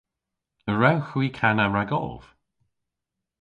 A 0.69 0.71
wrewgh 0.75 1.09
hwi 1.11 1.27
kana 1.39 1.65
ragov? 1.75 2.23